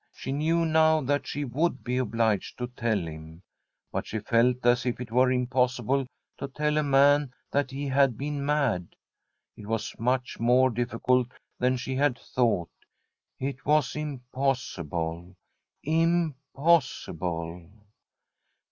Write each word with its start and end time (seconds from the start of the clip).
She 0.15 0.31
knew 0.31 0.65
now 0.65 1.01
that 1.03 1.27
she 1.27 1.45
would 1.45 1.83
be 1.83 1.99
obliged 1.99 2.57
to 2.57 2.65
tell 2.65 2.97
him. 2.97 3.43
But 3.91 4.07
she 4.07 4.17
felt 4.17 4.65
as 4.65 4.83
if 4.87 4.99
it 4.99 5.11
were 5.11 5.31
impossible 5.31 6.07
to 6.39 6.47
tell 6.47 6.79
a 6.79 6.83
man 6.83 7.31
that 7.51 7.69
he 7.69 7.85
had 7.85 8.17
been 8.17 8.43
mad. 8.43 8.95
It 9.55 9.67
was 9.67 9.93
much 9.99 10.39
more 10.39 10.71
difficult 10.71 11.27
than 11.59 11.77
she 11.77 11.93
had 11.93 12.17
thought. 12.17 12.71
It 13.37 13.63
was 13.63 13.95
im 13.95 14.21
possible— 14.33 15.35
impossible 15.83 17.69